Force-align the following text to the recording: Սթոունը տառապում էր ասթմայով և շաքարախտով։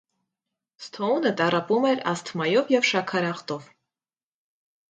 Սթոունը 0.85 1.33
տառապում 1.41 1.85
էր 1.91 2.01
ասթմայով 2.13 2.73
և 2.77 2.91
շաքարախտով։ 2.93 3.69